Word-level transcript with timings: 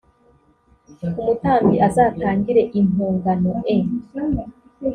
umutambyi 1.19 1.77
azatangire 1.87 2.61
impongano 2.79 3.51
e 3.75 3.77